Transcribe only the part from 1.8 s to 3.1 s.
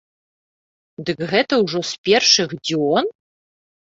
з першых дзён?!